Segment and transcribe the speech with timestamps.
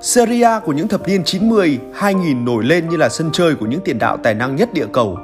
[0.00, 3.66] Serie A của những thập niên 90, 2000 nổi lên như là sân chơi của
[3.66, 5.18] những tiền đạo tài năng nhất địa cầu.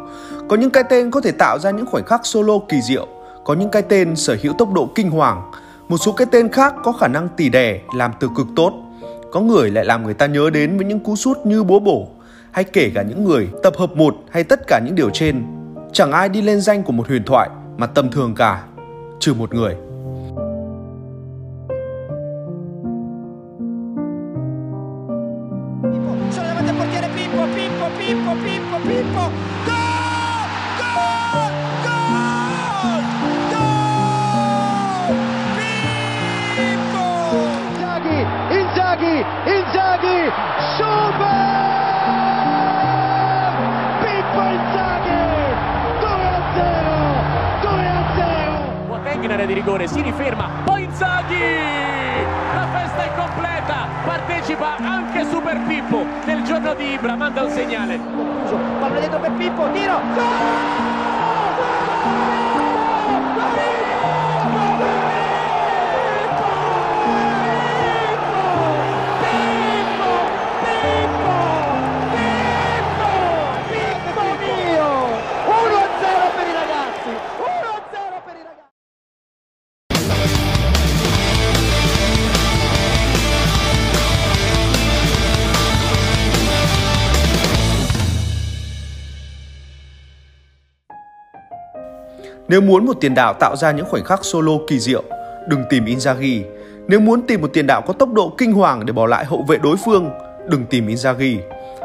[0.48, 3.06] Có những cái tên có thể tạo ra những khoảnh khắc solo kỳ diệu,
[3.44, 5.50] có những cái tên sở hữu tốc độ kinh hoàng,
[5.88, 8.72] một số cái tên khác có khả năng tỉ đè làm từ cực tốt.
[9.32, 12.08] Có người lại làm người ta nhớ đến với những cú sút như búa bổ,
[12.50, 15.44] hay kể cả những người tập hợp một hay tất cả những điều trên.
[15.92, 18.62] Chẳng ai đi lên danh của một huyền thoại mà tầm thường cả,
[19.20, 19.76] trừ một người.
[49.42, 51.40] Area di rigore, si riferma, poi Inzaghi!
[52.54, 57.98] La festa è completa, partecipa anche Super Pippo nel giorno di Ibra, manda un segnale.
[58.78, 61.01] Palla dietro per Pippo, tiro, gol!
[92.52, 95.02] Nếu muốn một tiền đạo tạo ra những khoảnh khắc solo kỳ diệu,
[95.48, 96.42] đừng tìm Inzaghi.
[96.88, 99.44] Nếu muốn tìm một tiền đạo có tốc độ kinh hoàng để bỏ lại hậu
[99.48, 100.10] vệ đối phương,
[100.48, 101.36] đừng tìm Inzaghi.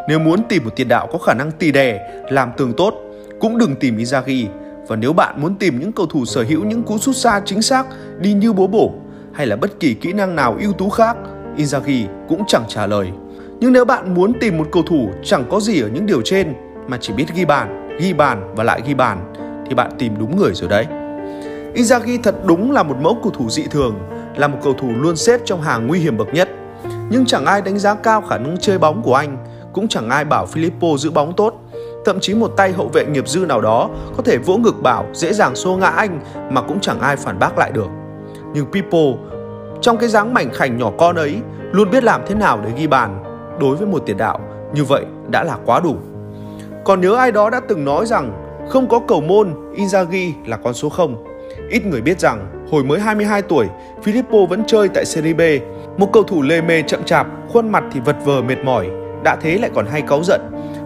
[0.09, 2.93] Nếu muốn tìm một tiền đạo có khả năng tì đè, làm tường tốt,
[3.39, 4.45] cũng đừng tìm Inzaghi.
[4.87, 7.61] Và nếu bạn muốn tìm những cầu thủ sở hữu những cú sút xa chính
[7.61, 7.85] xác,
[8.19, 8.93] đi như bố bổ,
[9.33, 11.17] hay là bất kỳ kỹ năng nào ưu tú khác,
[11.57, 13.07] Inzaghi cũng chẳng trả lời.
[13.59, 16.53] Nhưng nếu bạn muốn tìm một cầu thủ chẳng có gì ở những điều trên
[16.87, 19.33] mà chỉ biết ghi bàn, ghi bàn và lại ghi bàn
[19.69, 20.85] thì bạn tìm đúng người rồi đấy.
[21.73, 23.95] Inzaghi thật đúng là một mẫu cầu thủ dị thường,
[24.35, 26.49] là một cầu thủ luôn xếp trong hàng nguy hiểm bậc nhất.
[27.09, 29.37] Nhưng chẳng ai đánh giá cao khả năng chơi bóng của anh,
[29.73, 31.53] cũng chẳng ai bảo Filippo giữ bóng tốt.
[32.05, 35.05] Thậm chí một tay hậu vệ nghiệp dư nào đó có thể vỗ ngực bảo
[35.13, 36.19] dễ dàng xô ngã anh
[36.51, 37.87] mà cũng chẳng ai phản bác lại được.
[38.53, 38.97] Nhưng Pipo,
[39.81, 41.35] trong cái dáng mảnh khảnh nhỏ con ấy,
[41.71, 43.23] luôn biết làm thế nào để ghi bàn.
[43.59, 44.39] Đối với một tiền đạo,
[44.73, 45.95] như vậy đã là quá đủ.
[46.85, 50.73] Còn nhớ ai đó đã từng nói rằng không có cầu môn, Inzaghi là con
[50.73, 51.23] số 0.
[51.69, 53.67] Ít người biết rằng, hồi mới 22 tuổi,
[54.03, 55.41] Filippo vẫn chơi tại Serie B.
[55.97, 58.87] Một cầu thủ lê mê chậm chạp, khuôn mặt thì vật vờ mệt mỏi,
[59.23, 60.41] đã thế lại còn hay cáu giận.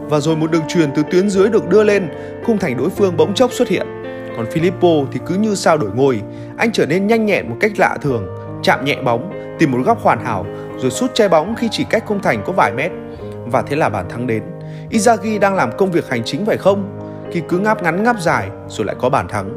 [0.10, 2.10] Và rồi một đường truyền từ tuyến dưới được đưa lên,
[2.46, 3.88] khung thành đối phương bỗng chốc xuất hiện.
[4.38, 6.22] Còn Filippo thì cứ như sao đổi ngôi,
[6.58, 8.28] anh trở nên nhanh nhẹn một cách lạ thường,
[8.64, 10.46] chạm nhẹ bóng, tìm một góc hoàn hảo,
[10.78, 12.92] rồi sút che bóng khi chỉ cách khung thành có vài mét.
[13.46, 14.44] Và thế là bàn thắng đến.
[14.90, 17.01] Inzaghi đang làm công việc hành chính phải không?
[17.32, 19.50] Khi cứ ngáp ngắn ngáp dài rồi lại có bàn thắng.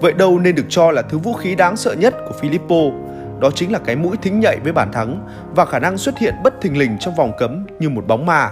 [0.00, 2.92] Vậy đâu nên được cho là thứ vũ khí đáng sợ nhất của Filippo,
[3.40, 6.34] đó chính là cái mũi thính nhạy với bàn thắng và khả năng xuất hiện
[6.44, 8.50] bất thình lình trong vòng cấm như một bóng ma.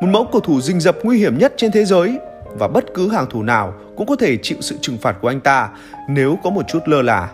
[0.00, 2.18] Một mẫu cầu thủ rình rập nguy hiểm nhất trên thế giới
[2.58, 5.40] và bất cứ hàng thủ nào cũng có thể chịu sự trừng phạt của anh
[5.40, 5.68] ta
[6.08, 7.28] nếu có một chút lơ là.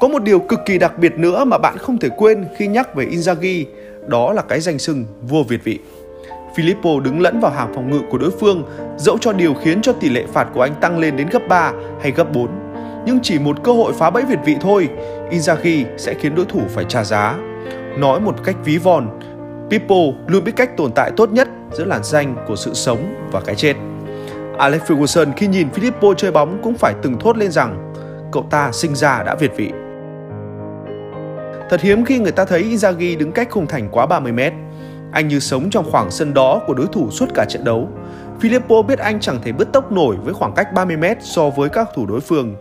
[0.00, 2.94] Có một điều cực kỳ đặc biệt nữa mà bạn không thể quên khi nhắc
[2.94, 3.64] về Inzaghi,
[4.06, 5.78] đó là cái danh xưng vua Việt vị.
[6.54, 8.62] Filippo đứng lẫn vào hàng phòng ngự của đối phương,
[8.96, 11.72] dẫu cho điều khiến cho tỷ lệ phạt của anh tăng lên đến gấp 3
[12.02, 12.48] hay gấp 4.
[13.06, 14.88] Nhưng chỉ một cơ hội phá bẫy Việt vị thôi,
[15.30, 17.34] Inzaghi sẽ khiến đối thủ phải trả giá.
[17.98, 19.20] Nói một cách ví von,
[19.70, 19.94] Pippo
[20.26, 23.54] luôn biết cách tồn tại tốt nhất giữa làn danh của sự sống và cái
[23.54, 23.74] chết.
[24.58, 27.92] Alex Ferguson khi nhìn Filippo chơi bóng cũng phải từng thốt lên rằng
[28.32, 29.70] cậu ta sinh ra đã việt vị.
[31.70, 34.52] Thật hiếm khi người ta thấy Inzaghi đứng cách khung thành quá 30 mét.
[35.14, 37.88] Anh như sống trong khoảng sân đó của đối thủ suốt cả trận đấu.
[38.40, 41.88] Filippo biết anh chẳng thể bứt tốc nổi với khoảng cách 30m so với các
[41.94, 42.56] thủ đối phương.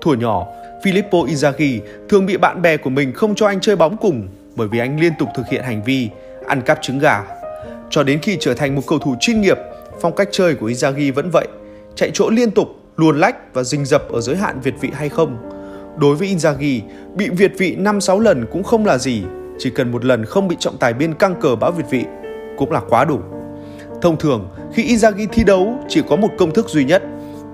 [0.00, 0.46] Thuở nhỏ,
[0.82, 4.68] Filippo Inzaghi thường bị bạn bè của mình không cho anh chơi bóng cùng bởi
[4.68, 6.10] vì anh liên tục thực hiện hành vi
[6.46, 7.24] ăn cắp trứng gà.
[7.90, 9.58] Cho đến khi trở thành một cầu thủ chuyên nghiệp,
[10.00, 11.48] phong cách chơi của Inzaghi vẫn vậy,
[11.94, 15.08] chạy chỗ liên tục, luồn lách và rình dập ở giới hạn việt vị hay
[15.08, 15.36] không.
[15.96, 16.80] Đối với Inzaghi,
[17.14, 19.22] bị việt vị 5-6 lần cũng không là gì
[19.58, 22.04] chỉ cần một lần không bị trọng tài biên căng cờ bão Việt vị
[22.56, 23.20] cũng là quá đủ.
[24.02, 27.02] Thông thường, khi Inzaghi thi đấu chỉ có một công thức duy nhất,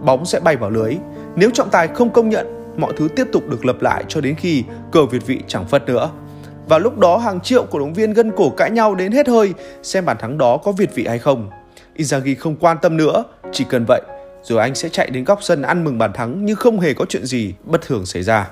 [0.04, 0.96] bóng sẽ bay vào lưới.
[1.36, 4.34] Nếu trọng tài không công nhận, mọi thứ tiếp tục được lập lại cho đến
[4.34, 6.10] khi cờ Việt vị chẳng phất nữa.
[6.68, 9.54] Và lúc đó hàng triệu cổ động viên gân cổ cãi nhau đến hết hơi
[9.82, 11.50] xem bàn thắng đó có Việt vị hay không.
[11.96, 14.02] Inzaghi không quan tâm nữa, chỉ cần vậy,
[14.42, 17.04] rồi anh sẽ chạy đến góc sân ăn mừng bàn thắng như không hề có
[17.08, 18.50] chuyện gì bất thường xảy ra.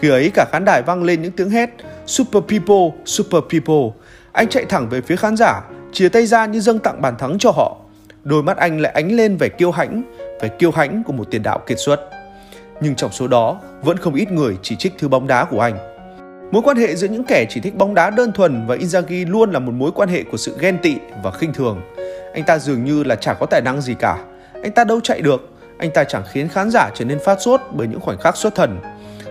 [0.00, 1.70] Khi ấy cả khán đài vang lên những tiếng hét
[2.10, 4.02] Super People, Super People.
[4.32, 5.62] Anh chạy thẳng về phía khán giả,
[5.92, 7.76] chia tay ra như dâng tặng bàn thắng cho họ.
[8.24, 10.02] Đôi mắt anh lại ánh lên vẻ kiêu hãnh,
[10.40, 12.00] vẻ kiêu hãnh của một tiền đạo kiệt xuất.
[12.80, 15.78] Nhưng trong số đó, vẫn không ít người chỉ trích thứ bóng đá của anh.
[16.52, 19.50] Mối quan hệ giữa những kẻ chỉ thích bóng đá đơn thuần và Inzaghi luôn
[19.50, 21.80] là một mối quan hệ của sự ghen tị và khinh thường.
[22.34, 24.24] Anh ta dường như là chả có tài năng gì cả.
[24.62, 25.48] Anh ta đâu chạy được,
[25.78, 28.54] anh ta chẳng khiến khán giả trở nên phát sốt bởi những khoảnh khắc xuất
[28.54, 28.80] thần.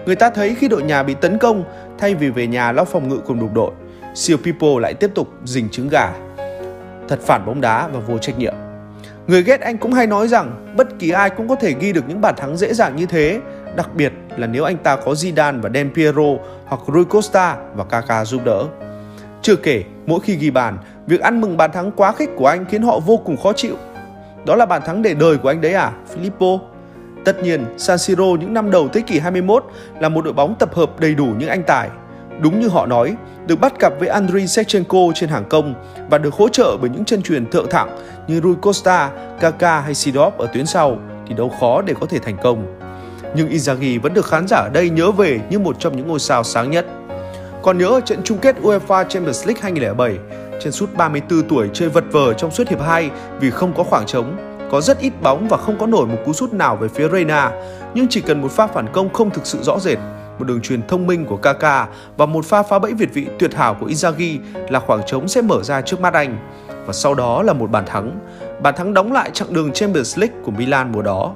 [0.09, 1.63] Người ta thấy khi đội nhà bị tấn công,
[1.97, 3.71] thay vì về nhà lo phòng ngự cùng đồng đội,
[4.15, 6.09] siêu people lại tiếp tục dình trứng gà.
[7.07, 8.53] Thật phản bóng đá và vô trách nhiệm.
[9.27, 12.03] Người ghét anh cũng hay nói rằng bất kỳ ai cũng có thể ghi được
[12.07, 13.39] những bàn thắng dễ dàng như thế,
[13.75, 16.29] đặc biệt là nếu anh ta có Zidane và Del Piero
[16.65, 18.63] hoặc Rui Costa và Kaká giúp đỡ.
[19.41, 20.77] Chưa kể, mỗi khi ghi bàn,
[21.07, 23.75] việc ăn mừng bàn thắng quá khích của anh khiến họ vô cùng khó chịu.
[24.45, 26.59] Đó là bàn thắng để đời của anh đấy à, Filippo?
[27.29, 29.63] Tất nhiên, San Siro những năm đầu thế kỷ 21
[29.99, 31.89] là một đội bóng tập hợp đầy đủ những anh tài.
[32.41, 33.15] Đúng như họ nói,
[33.47, 35.73] được bắt cặp với Andriy Shevchenko trên hàng công
[36.09, 37.97] và được hỗ trợ bởi những chân truyền thượng thẳng
[38.27, 40.97] như Rui Costa, Kaká hay Sidorf ở tuyến sau
[41.27, 42.79] thì đâu khó để có thể thành công.
[43.35, 46.19] Nhưng Inzaghi vẫn được khán giả ở đây nhớ về như một trong những ngôi
[46.19, 46.85] sao sáng nhất.
[47.61, 50.17] Còn nhớ trận chung kết UEFA Champions League 2007,
[50.61, 53.09] trên suốt 34 tuổi chơi vật vờ trong suốt hiệp 2
[53.39, 56.33] vì không có khoảng trống, có rất ít bóng và không có nổi một cú
[56.33, 57.51] sút nào về phía Reina,
[57.93, 59.97] nhưng chỉ cần một pha phản công không thực sự rõ rệt,
[60.39, 61.87] một đường truyền thông minh của Kaka
[62.17, 64.39] và một pha phá bẫy việt vị tuyệt hảo của Inzaghi
[64.69, 66.37] là khoảng trống sẽ mở ra trước mắt anh.
[66.85, 68.19] Và sau đó là một bàn thắng,
[68.61, 71.35] bàn thắng đóng lại chặng đường Champions League của Milan mùa đó.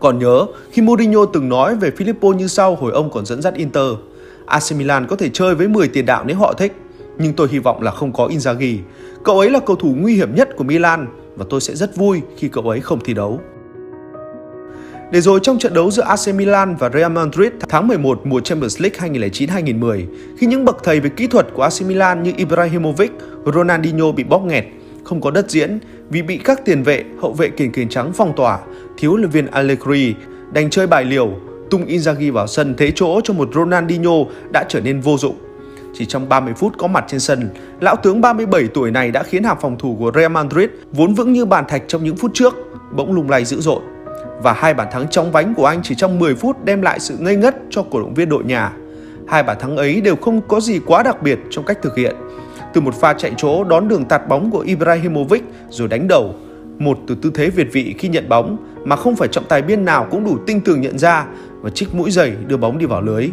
[0.00, 3.54] Còn nhớ khi Mourinho từng nói về Filippo như sau hồi ông còn dẫn dắt
[3.54, 3.92] Inter.
[4.46, 6.72] AC Milan có thể chơi với 10 tiền đạo nếu họ thích,
[7.20, 8.78] nhưng tôi hy vọng là không có Inzaghi.
[9.24, 11.06] Cậu ấy là cầu thủ nguy hiểm nhất của Milan
[11.36, 13.40] và tôi sẽ rất vui khi cậu ấy không thi đấu.
[15.12, 18.80] Để rồi trong trận đấu giữa AC Milan và Real Madrid tháng 11 mùa Champions
[18.80, 20.04] League 2009-2010,
[20.38, 23.12] khi những bậc thầy về kỹ thuật của AC Milan như Ibrahimovic,
[23.54, 24.64] Ronaldinho bị bóp nghẹt,
[25.04, 25.78] không có đất diễn
[26.10, 28.58] vì bị các tiền vệ, hậu vệ kiền kiền trắng phong tỏa,
[28.98, 30.14] thiếu luyện viên Allegri
[30.52, 31.30] đành chơi bài liều,
[31.70, 34.16] tung Inzaghi vào sân thế chỗ cho một Ronaldinho
[34.52, 35.49] đã trở nên vô dụng.
[35.94, 37.50] Chỉ trong 30 phút có mặt trên sân,
[37.80, 41.32] lão tướng 37 tuổi này đã khiến hàng phòng thủ của Real Madrid vốn vững
[41.32, 42.54] như bàn thạch trong những phút trước,
[42.96, 43.80] bỗng lung lay dữ dội.
[44.42, 47.16] Và hai bàn thắng chóng vánh của anh chỉ trong 10 phút đem lại sự
[47.18, 48.72] ngây ngất cho cổ động viên đội nhà.
[49.28, 52.16] Hai bàn thắng ấy đều không có gì quá đặc biệt trong cách thực hiện.
[52.74, 56.34] Từ một pha chạy chỗ đón đường tạt bóng của Ibrahimovic rồi đánh đầu,
[56.78, 59.84] một từ tư thế việt vị khi nhận bóng mà không phải trọng tài biên
[59.84, 61.26] nào cũng đủ tinh tường nhận ra
[61.60, 63.30] và trích mũi giày đưa bóng đi vào lưới.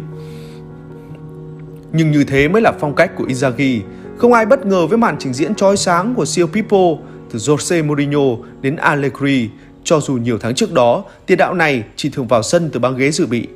[1.92, 3.80] Nhưng như thế mới là phong cách của Inzaghi.
[4.16, 7.86] Không ai bất ngờ với màn trình diễn chói sáng của siêu People từ Jose
[7.86, 9.48] Mourinho đến Allegri,
[9.84, 12.96] cho dù nhiều tháng trước đó, tiền đạo này chỉ thường vào sân từ băng
[12.96, 13.46] ghế dự bị.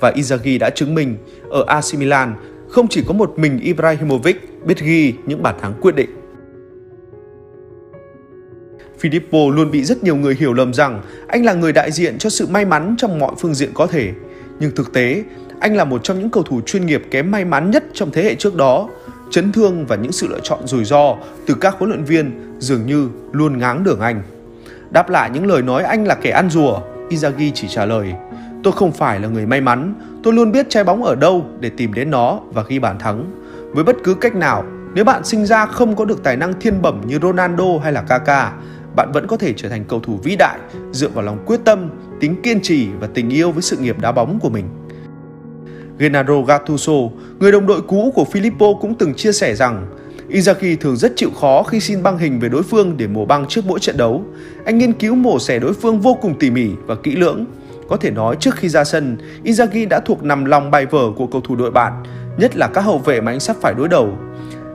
[0.00, 1.16] Và Inzaghi đã chứng minh
[1.50, 2.34] ở AC Milan
[2.68, 6.10] không chỉ có một mình Ibrahimovic biết ghi những bàn thắng quyết định.
[9.00, 12.30] Filippo luôn bị rất nhiều người hiểu lầm rằng anh là người đại diện cho
[12.30, 14.12] sự may mắn trong mọi phương diện có thể.
[14.60, 15.22] Nhưng thực tế,
[15.60, 18.22] anh là một trong những cầu thủ chuyên nghiệp kém may mắn nhất trong thế
[18.22, 18.88] hệ trước đó.
[19.30, 21.16] Chấn thương và những sự lựa chọn rủi ro
[21.46, 24.22] từ các huấn luyện viên dường như luôn ngáng đường anh.
[24.90, 28.12] Đáp lại những lời nói anh là kẻ ăn rùa, Inzaghi chỉ trả lời
[28.62, 31.70] Tôi không phải là người may mắn, tôi luôn biết trái bóng ở đâu để
[31.76, 33.24] tìm đến nó và ghi bàn thắng.
[33.74, 36.82] Với bất cứ cách nào, nếu bạn sinh ra không có được tài năng thiên
[36.82, 38.52] bẩm như Ronaldo hay là Kaká,
[38.96, 40.58] bạn vẫn có thể trở thành cầu thủ vĩ đại
[40.92, 41.90] dựa vào lòng quyết tâm,
[42.20, 44.64] tính kiên trì và tình yêu với sự nghiệp đá bóng của mình.
[45.98, 46.92] Gennaro Gattuso,
[47.38, 49.86] người đồng đội cũ của Filippo cũng từng chia sẻ rằng
[50.28, 53.46] Inzaghi thường rất chịu khó khi xin băng hình về đối phương để mổ băng
[53.48, 54.24] trước mỗi trận đấu.
[54.64, 57.44] Anh nghiên cứu mổ xẻ đối phương vô cùng tỉ mỉ và kỹ lưỡng.
[57.88, 61.26] Có thể nói trước khi ra sân, Inzaghi đã thuộc nằm lòng bài vở của
[61.26, 61.92] cầu thủ đội bạn,
[62.38, 64.18] nhất là các hậu vệ mà anh sắp phải đối đầu.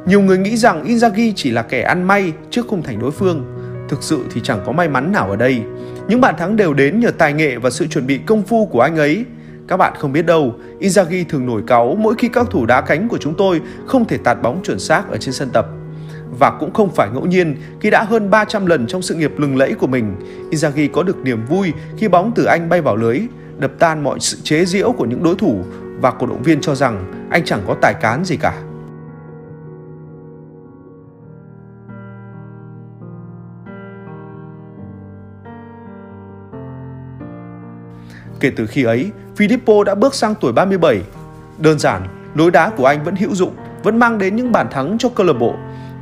[0.06, 3.44] Nhiều người nghĩ rằng Inzaghi chỉ là kẻ ăn may trước khung thành đối phương.
[3.89, 5.62] Thực sự thì chẳng có may mắn nào ở đây.
[6.08, 8.82] Những bàn thắng đều đến nhờ tài nghệ và sự chuẩn bị công phu của
[8.82, 9.25] anh ấy.
[9.67, 13.08] Các bạn không biết đâu, Inzaghi thường nổi cáu mỗi khi các thủ đá cánh
[13.08, 15.65] của chúng tôi không thể tạt bóng chuẩn xác ở trên sân tập.
[16.39, 19.58] Và cũng không phải ngẫu nhiên khi đã hơn 300 lần trong sự nghiệp lừng
[19.58, 20.15] lẫy của mình,
[20.51, 23.20] Inzaghi có được niềm vui khi bóng từ anh bay vào lưới,
[23.60, 25.63] đập tan mọi sự chế giễu của những đối thủ
[26.01, 28.63] và cổ động viên cho rằng anh chẳng có tài cán gì cả.
[38.43, 41.01] Kể từ khi ấy, Filippo đã bước sang tuổi 37.
[41.57, 42.01] Đơn giản,
[42.35, 45.25] lối đá của anh vẫn hữu dụng, vẫn mang đến những bàn thắng cho câu
[45.25, 45.55] lạc bộ.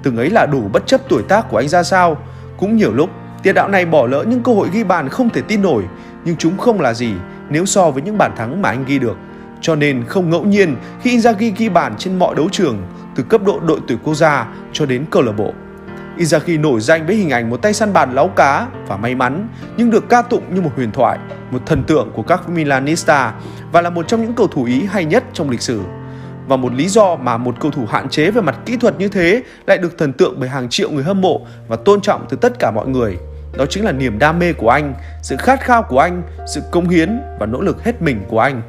[0.03, 2.17] Từng ấy là đủ bất chấp tuổi tác của anh ra sao.
[2.57, 3.10] Cũng nhiều lúc,
[3.43, 5.83] tiền đạo này bỏ lỡ những cơ hội ghi bàn không thể tin nổi
[6.25, 7.13] nhưng chúng không là gì
[7.50, 9.17] nếu so với những bàn thắng mà anh ghi được.
[9.62, 12.77] Cho nên không ngẫu nhiên khi Inzaghi ghi bàn trên mọi đấu trường,
[13.15, 15.53] từ cấp độ đội tuyển quốc gia cho đến câu lạc bộ.
[16.18, 19.48] Izaki nổi danh với hình ảnh một tay săn bàn láu cá và may mắn,
[19.77, 21.20] nhưng được ca tụng như một huyền thoại,
[21.51, 23.34] một thần tượng của các Milanista
[23.72, 25.82] và là một trong những cầu thủ Ý hay nhất trong lịch sử.
[26.48, 29.08] Và một lý do mà một cầu thủ hạn chế về mặt kỹ thuật như
[29.08, 32.38] thế lại được thần tượng bởi hàng triệu người hâm mộ và tôn trọng từ
[32.38, 33.18] tất cả mọi người.
[33.58, 36.89] Đó chính là niềm đam mê của anh, sự khát khao của anh, sự công
[36.89, 38.62] hiến và nỗ lực hết mình của anh.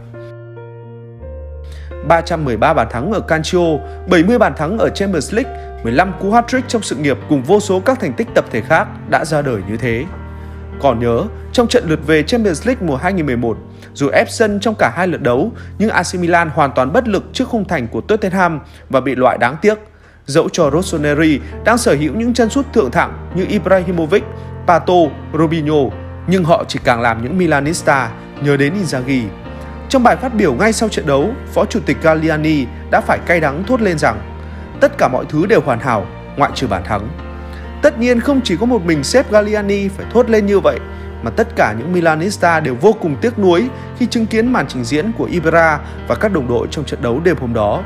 [2.09, 3.61] 313 bàn thắng ở Calcio,
[4.11, 7.81] 70 bàn thắng ở Champions League, 15 cú hat-trick trong sự nghiệp cùng vô số
[7.81, 10.05] các thành tích tập thể khác đã ra đời như thế.
[10.81, 13.57] Còn nhớ, trong trận lượt về Champions League mùa 2011,
[13.95, 17.25] dù ép sân trong cả hai lượt đấu, nhưng AC Milan hoàn toàn bất lực
[17.33, 19.79] trước khung thành của Tottenham và bị loại đáng tiếc.
[20.27, 24.25] Dẫu cho Rossoneri đang sở hữu những chân sút thượng thẳng như Ibrahimovic,
[24.67, 24.95] Pato,
[25.39, 25.81] Robinho,
[26.27, 28.11] nhưng họ chỉ càng làm những Milanista
[28.43, 29.23] nhớ đến Inzaghi.
[29.89, 33.41] Trong bài phát biểu ngay sau trận đấu, Phó Chủ tịch Galliani đã phải cay
[33.41, 34.21] đắng thốt lên rằng
[34.83, 37.09] tất cả mọi thứ đều hoàn hảo, ngoại trừ bàn thắng.
[37.83, 40.79] Tất nhiên không chỉ có một mình sếp Galliani phải thốt lên như vậy,
[41.23, 44.85] mà tất cả những Milanista đều vô cùng tiếc nuối khi chứng kiến màn trình
[44.85, 47.83] diễn của Ibra và các đồng đội trong trận đấu đêm hôm đó.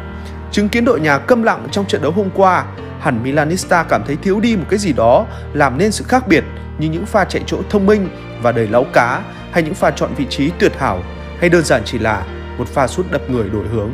[0.51, 2.65] Chứng kiến đội nhà câm lặng trong trận đấu hôm qua,
[3.01, 6.45] hẳn Milanista cảm thấy thiếu đi một cái gì đó làm nên sự khác biệt
[6.79, 8.09] như những pha chạy chỗ thông minh
[8.43, 9.23] và đầy láu cá
[9.53, 11.03] hay những pha chọn vị trí tuyệt hảo
[11.41, 12.27] hay đơn giản chỉ là
[12.59, 13.91] một pha sút đập người đổi hướng.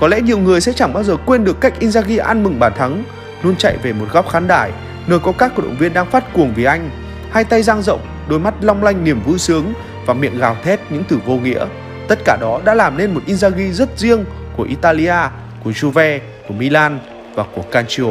[0.00, 2.72] Có lẽ nhiều người sẽ chẳng bao giờ quên được cách Inzaghi ăn mừng bàn
[2.76, 3.04] thắng,
[3.42, 4.72] luôn chạy về một góc khán đài,
[5.06, 6.90] nơi có các cổ động viên đang phát cuồng vì anh,
[7.30, 9.72] hai tay dang rộng, đôi mắt long lanh niềm vui sướng
[10.06, 11.66] và miệng gào thét những từ vô nghĩa.
[12.08, 14.24] Tất cả đó đã làm nên một Inzaghi rất riêng
[14.56, 15.16] của Italia,
[15.64, 16.98] của Juve, của Milan
[17.34, 18.06] và của Calcio.